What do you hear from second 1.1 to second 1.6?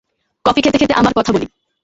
কথা বলি।